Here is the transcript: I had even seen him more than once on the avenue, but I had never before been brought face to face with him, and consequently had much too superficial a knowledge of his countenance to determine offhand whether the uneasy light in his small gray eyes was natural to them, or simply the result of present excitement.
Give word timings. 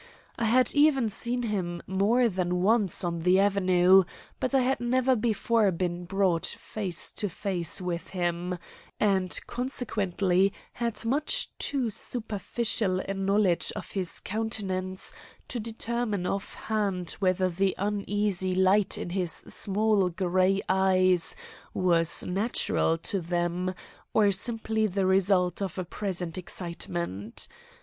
I 0.35 0.45
had 0.45 0.73
even 0.73 1.09
seen 1.09 1.43
him 1.43 1.79
more 1.85 2.27
than 2.27 2.63
once 2.63 3.03
on 3.03 3.19
the 3.19 3.39
avenue, 3.39 4.03
but 4.39 4.55
I 4.55 4.61
had 4.61 4.79
never 4.79 5.15
before 5.15 5.69
been 5.71 6.05
brought 6.05 6.47
face 6.47 7.11
to 7.11 7.29
face 7.29 7.79
with 7.79 8.09
him, 8.09 8.57
and 8.99 9.39
consequently 9.45 10.53
had 10.73 11.05
much 11.05 11.51
too 11.59 11.91
superficial 11.91 12.99
a 13.01 13.13
knowledge 13.13 13.71
of 13.75 13.91
his 13.91 14.19
countenance 14.19 15.13
to 15.49 15.59
determine 15.59 16.25
offhand 16.25 17.11
whether 17.19 17.47
the 17.47 17.75
uneasy 17.77 18.55
light 18.55 18.97
in 18.97 19.11
his 19.11 19.31
small 19.31 20.09
gray 20.09 20.63
eyes 20.67 21.35
was 21.75 22.23
natural 22.23 22.97
to 23.03 23.21
them, 23.21 23.75
or 24.15 24.31
simply 24.31 24.87
the 24.87 25.05
result 25.05 25.61
of 25.61 25.77
present 25.91 26.39
excitement. 26.39 27.47